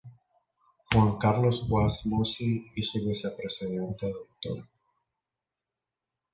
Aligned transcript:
Juan 0.91 1.19
Carlos 1.19 1.61
Wasmosy 1.69 2.71
y 2.75 2.81
su 2.81 3.05
vicepresidente 3.05 4.11
Dr. 4.11 4.67